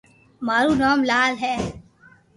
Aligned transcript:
مارو 0.45 0.71
نوم 0.81 0.99
لال 1.09 1.31
ھي 1.43 1.55